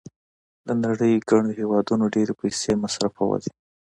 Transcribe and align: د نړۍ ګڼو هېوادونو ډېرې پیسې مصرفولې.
د 0.67 0.67
نړۍ 0.83 1.13
ګڼو 1.29 1.49
هېوادونو 1.59 2.05
ډېرې 2.15 2.33
پیسې 2.41 2.71
مصرفولې. 2.83 3.51